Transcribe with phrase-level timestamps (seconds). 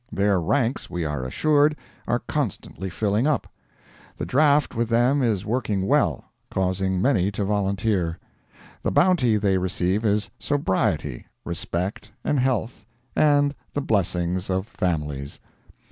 [0.11, 1.75] Their ranks, we are assured,
[2.07, 3.45] are constantly filling up.
[4.17, 8.17] The draught with them is working well, causing many to volunteer.
[8.81, 12.83] The bounty they receive is sobriety, respect and health,
[13.15, 15.39] and the blessings of families.